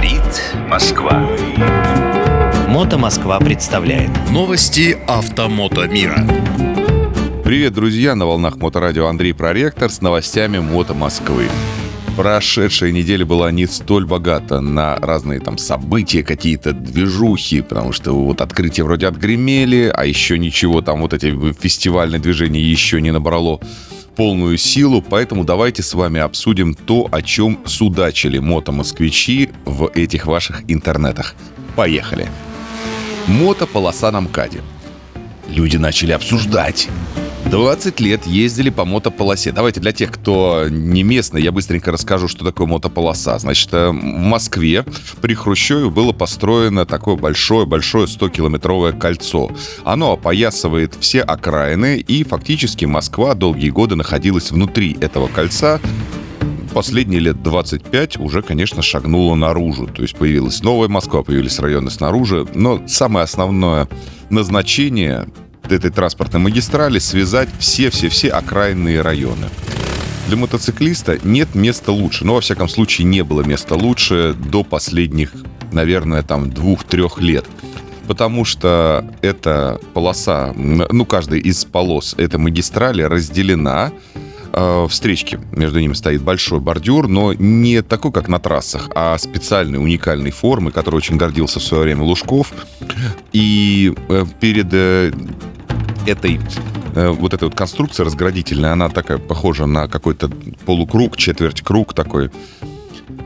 [0.00, 1.28] Говорит Москва.
[2.68, 6.26] Мото Москва представляет Новости автомото мира.
[7.44, 8.14] Привет, друзья!
[8.14, 11.48] На волнах Моторадио Андрей Проректор с новостями Мото Москвы.
[12.16, 18.40] Прошедшая неделя была не столь богата на разные там события, какие-то движухи, потому что вот
[18.40, 23.60] открытия вроде отгремели, а еще ничего там вот эти фестивальные движения еще не набрало
[24.16, 30.62] полную силу, поэтому давайте с вами обсудим то, о чем судачили мотомосквичи в этих ваших
[30.68, 31.34] интернетах.
[31.76, 32.28] Поехали!
[33.26, 34.60] Мотополоса на МКАДе.
[35.48, 36.88] Люди начали обсуждать.
[37.50, 39.50] 20 лет ездили по мотополосе.
[39.50, 43.36] Давайте для тех, кто не местный, я быстренько расскажу, что такое мотополоса.
[43.38, 44.84] Значит, э, в Москве
[45.20, 49.50] при Хрущеве было построено такое большое-большое 100-километровое кольцо.
[49.82, 55.80] Оно опоясывает все окраины, и фактически Москва долгие годы находилась внутри этого кольца,
[56.72, 59.88] последние лет 25 уже, конечно, шагнула наружу.
[59.88, 62.46] То есть появилась новая Москва, появились районы снаружи.
[62.54, 63.88] Но самое основное
[64.30, 65.26] назначение
[65.70, 69.48] этой транспортной магистрали связать все-все-все окраинные районы.
[70.30, 72.24] Для мотоциклиста нет места лучше.
[72.24, 75.32] Но, во всяком случае, не было места лучше до последних,
[75.72, 77.46] наверное, там двух-трех лет.
[78.06, 83.92] Потому что эта полоса, ну, каждая из полос этой магистрали разделена
[84.52, 85.40] э, встречке.
[85.52, 90.70] Между ними стоит большой бордюр, но не такой, как на трассах, а специальной уникальной формы,
[90.70, 92.52] которой очень гордился в свое время Лужков.
[93.32, 95.14] И э, перед
[96.06, 96.40] э, этой
[96.94, 100.30] э, вот эта вот конструкция разградительная, она такая похожа на какой-то
[100.66, 102.30] полукруг, четверть круг такой.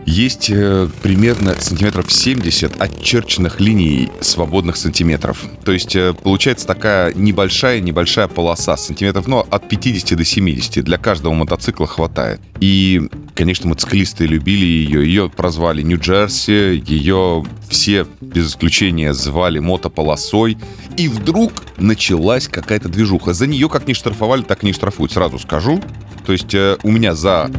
[0.06, 5.42] Есть э, примерно сантиметров 70 очерченных линий свободных сантиметров.
[5.64, 10.84] То есть э, получается такая небольшая-небольшая полоса сантиметров, но от 50 до 70.
[10.84, 12.40] Для каждого мотоцикла хватает.
[12.60, 15.06] И, конечно, мотоциклисты любили ее.
[15.06, 16.82] Ее прозвали Нью-Джерси.
[16.86, 20.58] Ее все, без исключения, звали мотополосой.
[20.96, 23.32] И вдруг началась какая-то движуха.
[23.32, 25.82] За нее как не штрафовали, так и не штрафуют, сразу скажу.
[26.26, 27.50] То есть у меня за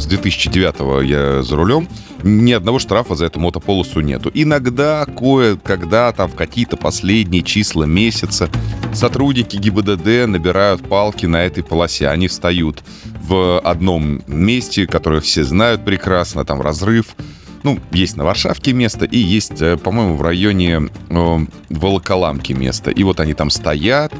[0.00, 1.88] с 2009 я за рулем,
[2.22, 4.30] ни одного штрафа за эту мотополосу нету.
[4.32, 8.48] Иногда, кое-когда, там в какие-то последние числа месяца
[8.92, 12.08] сотрудники ГИБДД набирают палки на этой полосе.
[12.08, 12.82] Они встают
[13.22, 17.14] в одном месте, которое все знают прекрасно, там разрыв.
[17.62, 21.38] Ну, есть на Варшавке место и есть, э, по-моему, в районе э,
[21.68, 22.90] Волоколамки место.
[22.90, 24.14] И вот они там стоят,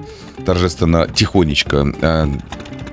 [0.45, 2.27] торжественно, тихонечко э,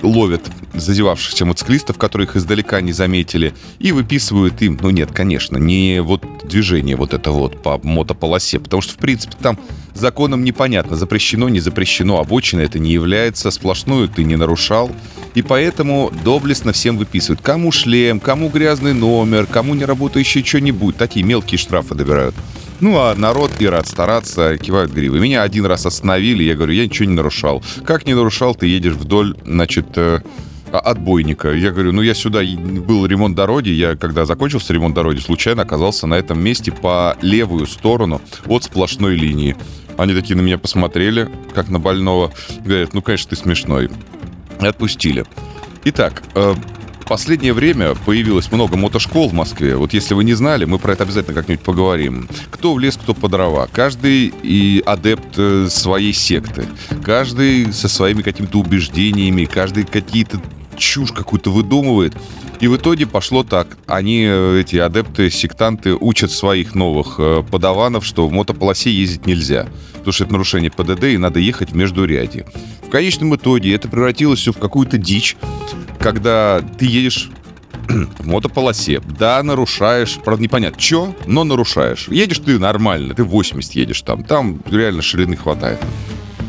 [0.02, 6.02] ловят зазевавшихся мотоциклистов, которые их издалека не заметили, и выписывают им, ну нет, конечно, не
[6.02, 9.60] вот движение вот это вот по мотополосе, потому что, в принципе, там
[9.94, 14.92] законом непонятно, запрещено, не запрещено, обочина это не является, сплошную ты не нарушал,
[15.36, 17.42] и поэтому доблестно всем выписывают.
[17.42, 22.36] Кому шлем, кому грязный номер, кому не работающий что-нибудь, такие мелкие штрафы добирают.
[22.80, 25.20] Ну, а народ и рад стараться, кивают гривы.
[25.20, 27.64] Меня один раз остановили, я говорю, я ничего не нарушал.
[27.86, 30.22] Как не нарушал, ты едешь вдоль, значит, э,
[30.72, 31.52] отбойника.
[31.52, 36.08] Я говорю, ну я сюда был ремонт дороги, я когда закончился ремонт дороги, случайно оказался
[36.08, 39.56] на этом месте по левую сторону от сплошной линии.
[39.98, 42.32] Они такие на меня посмотрели, как на больного,
[42.64, 43.90] говорят, ну, конечно, ты смешной.
[44.62, 45.26] И отпустили.
[45.86, 46.56] Итак, э,
[47.08, 49.76] последнее время появилось много мотошкол в Москве.
[49.76, 52.28] Вот если вы не знали, мы про это обязательно как-нибудь поговорим.
[52.52, 53.68] Кто в лес, кто по дрова.
[53.72, 56.66] Каждый и адепт э, своей секты.
[57.04, 60.42] Каждый со своими какими-то убеждениями, каждый какие-то
[60.78, 62.14] чушь какую-то выдумывает.
[62.60, 63.78] И в итоге пошло так.
[63.86, 69.68] Они, э, эти адепты, сектанты, учат своих новых э, подаванов, что в мотополосе ездить нельзя.
[69.94, 72.46] Потому что это нарушение ПДД, и надо ехать в междурядье.
[72.84, 75.36] В конечном итоге это превратилось все в какую-то дичь,
[76.00, 77.30] когда ты едешь
[77.88, 79.02] в мотополосе.
[79.20, 82.08] Да, нарушаешь, правда, непонятно, что, но нарушаешь.
[82.08, 85.80] Едешь ты нормально, ты 80 едешь там, там реально ширины хватает.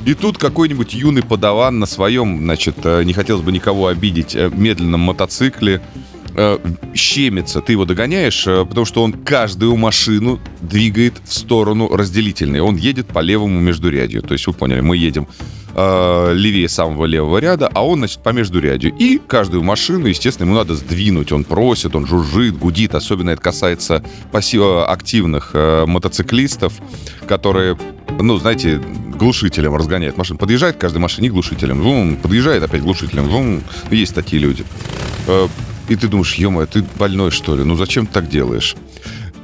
[0.08, 4.50] И тут какой-нибудь юный подаван на своем, значит, э, не хотелось бы никого обидеть, э,
[4.50, 5.82] медленном мотоцикле
[6.34, 6.58] э,
[6.94, 12.60] щемится, ты его догоняешь, потому что он каждую машину двигает в сторону разделительной.
[12.60, 14.22] Он едет по левому междурядью.
[14.22, 15.28] То есть вы поняли, мы едем
[15.74, 18.94] э, левее самого левого ряда, а он, значит, по междурядью.
[18.98, 21.32] И каждую машину, естественно, ему надо сдвинуть.
[21.32, 22.94] Он просит, он жужжит, гудит.
[22.94, 24.02] Особенно это касается
[24.32, 26.72] пассив- активных э, мотоциклистов,
[27.26, 27.76] которые,
[28.18, 28.80] ну, знаете,
[29.18, 30.38] глушителем разгоняет машину.
[30.38, 31.82] Подъезжает к каждой машине глушителем.
[31.82, 33.24] Вум, подъезжает опять глушителем.
[33.24, 33.62] Вум.
[33.90, 34.64] Есть такие люди.
[35.26, 35.48] Э,
[35.88, 37.64] и ты думаешь, ё ты больной, что ли?
[37.64, 38.76] Ну зачем ты так делаешь?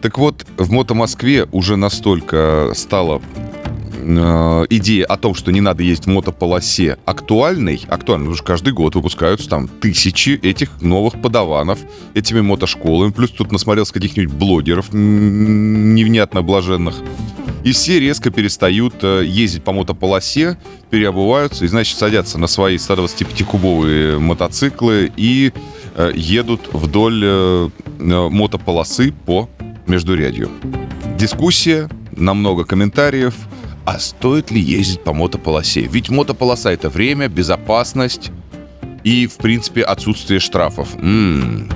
[0.01, 3.23] Так вот, в Мото Москве уже настолько стало
[3.95, 8.73] э, идея о том, что не надо ездить в мотополосе, актуальной, актуальной, потому что каждый
[8.75, 11.79] год выпускаются там тысячи этих новых подаванов
[12.13, 13.13] этими мотошколами.
[13.13, 16.97] Плюс тут насмотрелся каких-нибудь блогеров невнятно блаженных.
[17.65, 20.59] И все резко перестают э, ездить по мотополосе,
[20.91, 25.51] переобуваются и, значит, садятся на свои 125-кубовые мотоциклы и
[25.97, 29.49] э, едут вдоль э, мотополосы по
[29.87, 30.51] междурядью.
[31.19, 33.35] Дискуссия, намного комментариев.
[33.87, 35.83] А стоит ли ездить по мотополосе?
[35.83, 38.31] Ведь мотополоса— это время, безопасность
[39.05, 40.95] и, в принципе, отсутствие штрафов.
[40.97, 41.71] М-м,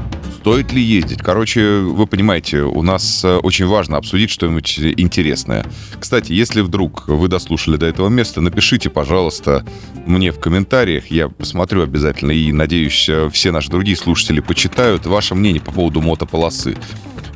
[0.49, 1.21] стоит ли ездить?
[1.21, 5.67] Короче, вы понимаете, у нас э, очень важно обсудить что-нибудь интересное.
[6.01, 9.63] Кстати, если вдруг вы дослушали до этого места, напишите, пожалуйста,
[10.07, 11.11] мне в комментариях.
[11.11, 16.01] Я посмотрю обязательно и, надеюсь, э, все наши другие слушатели почитают ваше мнение по поводу
[16.01, 16.79] мотополосы.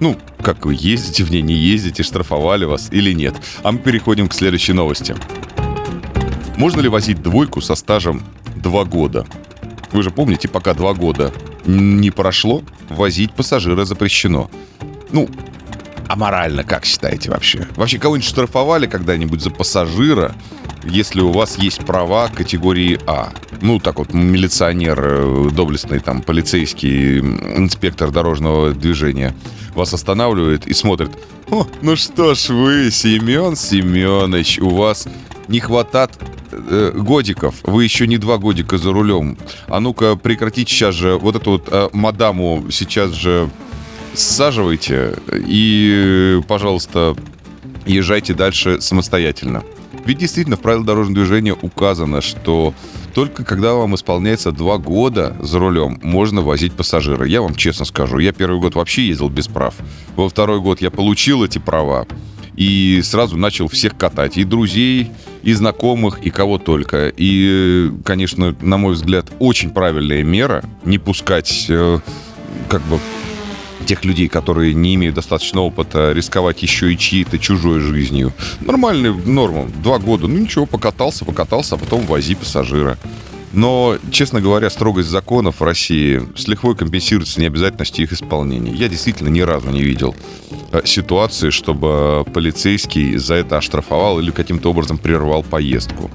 [0.00, 3.35] Ну, как вы ездите в ней, не ездите, штрафовали вас или нет.
[3.62, 5.14] А мы переходим к следующей новости.
[6.56, 8.23] Можно ли возить двойку со стажем
[8.56, 9.26] 2 года?
[9.91, 11.31] Вы же помните, пока 2 года
[11.64, 14.50] не прошло, возить пассажира запрещено.
[15.11, 15.29] Ну,
[16.09, 17.67] аморально, как считаете вообще?
[17.76, 20.35] Вообще кого-нибудь штрафовали когда-нибудь за пассажира,
[20.85, 23.32] если у вас есть права категории А?
[23.61, 29.35] Ну, так вот, милиционер, э, доблестный там полицейский, инспектор дорожного движения
[29.75, 31.11] вас останавливает и смотрит.
[31.50, 35.06] О, ну что ж вы, Семен Семенович, у вас
[35.49, 36.11] не хватает
[36.52, 37.56] э, годиков.
[37.64, 39.37] Вы еще не два годика за рулем.
[39.69, 43.50] А ну-ка прекратите сейчас же вот эту вот э, мадаму сейчас же
[44.14, 47.16] саживайте и, пожалуйста,
[47.87, 49.64] езжайте дальше самостоятельно.
[50.04, 52.75] Ведь действительно в правилах дорожного движения указано, что
[53.14, 57.26] только когда вам исполняется два года за рулем, можно возить пассажира.
[57.26, 59.75] Я вам честно скажу, я первый год вообще ездил без прав.
[60.16, 62.06] Во второй год я получил эти права
[62.56, 64.37] и сразу начал всех катать.
[64.37, 65.10] И друзей,
[65.43, 67.12] и знакомых, и кого только.
[67.16, 71.99] И, конечно, на мой взгляд, очень правильная мера не пускать э,
[72.69, 72.99] как бы
[73.87, 78.32] тех людей, которые не имеют достаточно опыта, рисковать еще и чьей-то чужой жизнью.
[78.60, 79.66] Нормальная норма.
[79.82, 80.28] Два года.
[80.28, 82.99] Ну ничего, покатался, покатался, а потом вози пассажира.
[83.52, 88.72] Но, честно говоря, строгость законов в России с лихвой компенсируется необязательностью их исполнения.
[88.72, 90.14] Я действительно ни разу не видел
[90.72, 96.10] э, ситуации, чтобы полицейский за это оштрафовал или каким-то образом прервал поездку.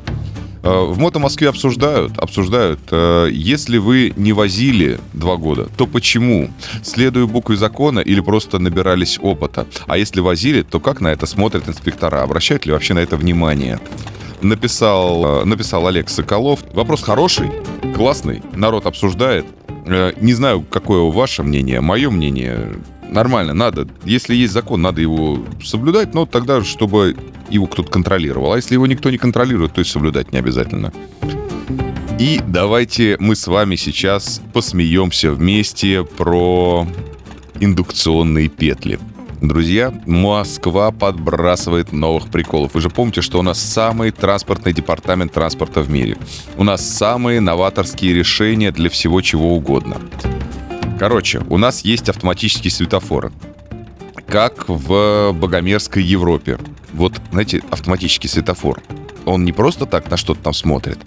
[0.63, 6.49] Э, в Мото Москве обсуждают, обсуждают, э, если вы не возили два года, то почему?
[6.83, 9.67] Следуя букве закона или просто набирались опыта?
[9.85, 12.23] А если возили, то как на это смотрят инспектора?
[12.23, 13.79] Обращают ли вообще на это внимание?
[14.41, 16.59] Написал, э, написал Олег Соколов.
[16.73, 17.49] Вопрос хороший,
[17.95, 19.45] классный, народ обсуждает.
[19.85, 21.79] Не знаю, какое ваше мнение.
[21.79, 22.73] Мое мнение
[23.09, 23.87] нормально, надо.
[24.03, 27.15] Если есть закон, надо его соблюдать, но тогда, чтобы
[27.49, 28.53] его кто-то контролировал.
[28.53, 30.91] А если его никто не контролирует, то и соблюдать не обязательно.
[32.19, 36.87] И давайте мы с вами сейчас посмеемся вместе про
[37.59, 38.99] индукционные петли.
[39.41, 42.73] Друзья, Москва подбрасывает новых приколов.
[42.73, 46.17] Вы же помните, что у нас самый транспортный департамент транспорта в мире.
[46.57, 49.97] У нас самые новаторские решения для всего чего угодно.
[50.97, 53.31] Короче, у нас есть автоматические светофоры.
[54.27, 56.57] Как в богомерзкой Европе.
[56.93, 58.81] Вот, знаете, автоматический светофор.
[59.25, 60.97] Он не просто так на что-то там смотрит,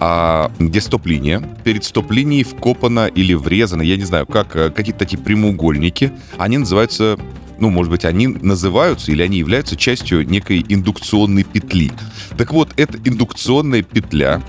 [0.00, 1.40] а где стоп-линия.
[1.62, 6.10] Перед стоп-линией вкопано или врезано, я не знаю, как э, какие-то такие прямоугольники.
[6.38, 7.18] Они называются
[7.58, 11.92] ну, может быть, они называются или они являются частью некой индукционной петли.
[12.36, 14.42] Так вот, эта индукционная петля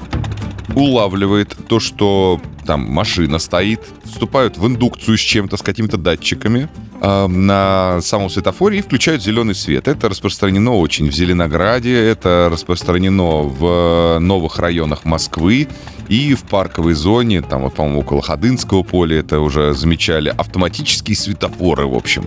[0.75, 6.67] улавливает то, что там машина стоит, вступают в индукцию с чем-то, с какими-то датчиками
[7.01, 9.87] э, на самом светофоре и включают зеленый свет.
[9.87, 15.67] Это распространено очень в Зеленограде, это распространено в новых районах Москвы
[16.09, 21.85] и в парковой зоне, там вот, по-моему, около Ходынского поля это уже замечали, автоматические светофоры,
[21.85, 22.25] в общем.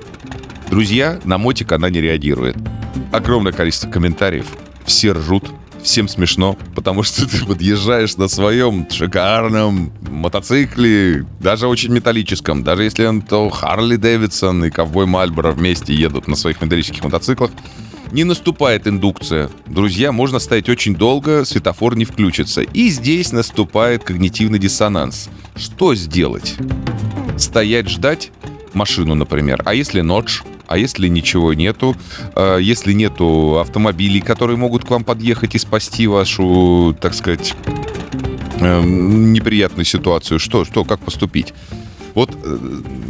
[0.71, 2.57] Друзья, на мотик она не реагирует.
[3.11, 4.47] Огромное количество комментариев,
[4.85, 5.51] все ржут,
[5.83, 13.05] всем смешно, потому что ты подъезжаешь на своем шикарном мотоцикле, даже очень металлическом, даже если
[13.05, 17.51] он то Харли Дэвидсон и Ковбой Мальборо вместе едут на своих металлических мотоциклах,
[18.13, 19.51] не наступает индукция.
[19.67, 22.63] Друзья, можно стоять очень долго, светофор не включится.
[22.63, 25.31] И здесь наступает когнитивный диссонанс.
[25.57, 26.55] Что сделать?
[27.37, 28.31] Стоять, ждать
[28.75, 29.63] машину, например.
[29.65, 30.43] А если ночь?
[30.67, 31.97] А если ничего нету,
[32.37, 37.55] э, если нету автомобилей, которые могут к вам подъехать и спасти вашу, так сказать,
[38.61, 41.53] эм, неприятную ситуацию, что, что, как поступить?
[42.15, 42.59] Вот э,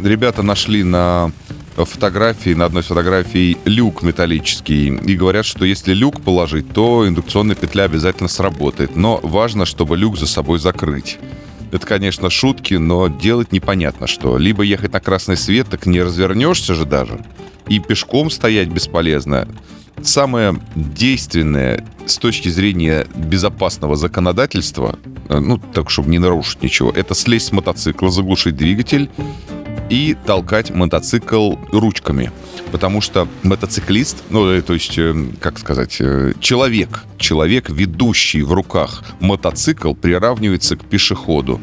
[0.03, 1.31] ребята нашли на
[1.75, 4.87] фотографии, на одной фотографии люк металлический.
[4.87, 8.95] И говорят, что если люк положить, то индукционная петля обязательно сработает.
[8.95, 11.19] Но важно, чтобы люк за собой закрыть.
[11.71, 14.37] Это, конечно, шутки, но делать непонятно что.
[14.37, 17.23] Либо ехать на красный свет, так не развернешься же даже.
[17.67, 19.47] И пешком стоять бесполезно.
[20.01, 24.97] Самое действенное с точки зрения безопасного законодательства,
[25.29, 29.09] э, ну, так, чтобы не нарушить ничего, это слезть с мотоцикла, заглушить двигатель
[29.91, 32.31] и толкать мотоцикл ручками.
[32.71, 38.53] Потому что мотоциклист, ну, э, то есть, э, как сказать, э, человек, человек, ведущий в
[38.53, 41.59] руках мотоцикл, приравнивается к пешеходу.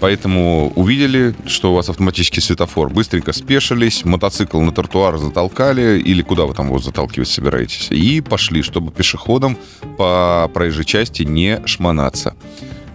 [0.00, 6.46] Поэтому увидели, что у вас автоматический светофор, быстренько спешились, мотоцикл на тротуар затолкали, или куда
[6.46, 9.56] вы там его заталкивать собираетесь, и пошли, чтобы пешеходам
[9.96, 12.34] по проезжей части не шмонаться.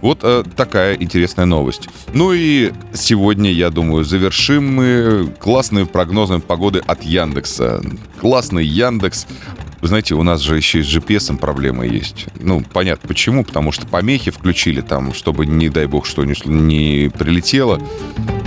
[0.00, 1.88] Вот э, такая интересная новость.
[2.14, 7.82] Ну и сегодня, я думаю, завершим мы классным прогнозом погоды от Яндекса.
[8.20, 9.26] Классный Яндекс.
[9.80, 12.26] Вы знаете, у нас же еще и с GPS проблемы есть.
[12.38, 17.08] Ну, понятно почему, потому что помехи включили там, чтобы, не дай бог, что не, не
[17.08, 17.80] прилетело.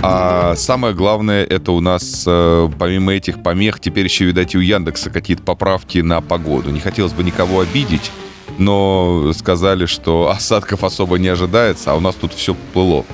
[0.00, 4.60] А самое главное, это у нас, э, помимо этих помех, теперь еще, видать, и у
[4.60, 6.70] Яндекса какие-то поправки на погоду.
[6.70, 8.12] Не хотелось бы никого обидеть,
[8.58, 13.04] но сказали, что осадков особо не ожидается, а у нас тут все плыло.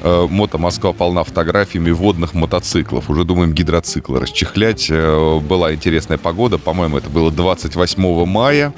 [0.00, 3.10] Э, Мото Москва полна фотографиями водных мотоциклов.
[3.10, 4.88] Уже думаем гидроциклы расчехлять.
[4.90, 6.58] Э, была интересная погода.
[6.58, 8.72] По-моему, это было 28 мая.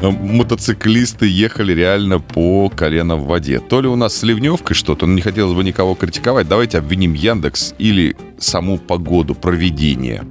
[0.00, 3.58] Э, мотоциклисты ехали реально по колено в воде.
[3.58, 4.22] То ли у нас с
[4.74, 6.48] что-то, но не хотелось бы никого критиковать.
[6.48, 10.22] Давайте обвиним Яндекс или саму погоду, проведение.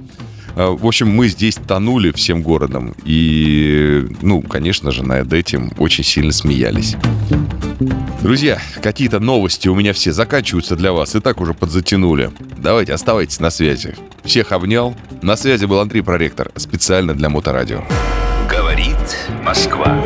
[0.56, 2.94] В общем, мы здесь тонули всем городом.
[3.04, 6.96] И, ну, конечно же, над этим очень сильно смеялись.
[8.22, 11.14] Друзья, какие-то новости у меня все заканчиваются для вас.
[11.14, 12.30] И так уже подзатянули.
[12.56, 13.94] Давайте, оставайтесь на связи.
[14.24, 14.96] Всех обнял.
[15.20, 16.50] На связи был Андрей Проректор.
[16.56, 17.84] Специально для Моторадио.
[18.50, 18.96] Говорит
[19.44, 20.02] Москва.